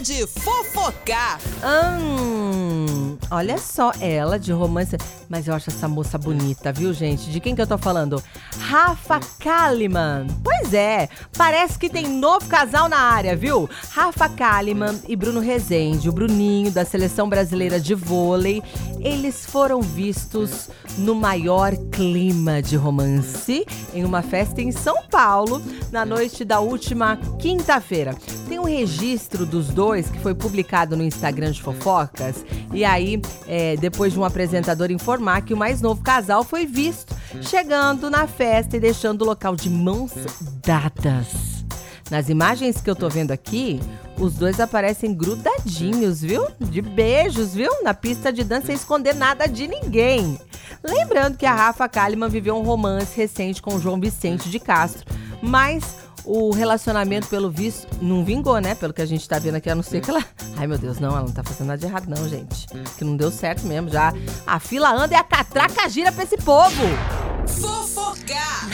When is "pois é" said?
10.42-11.08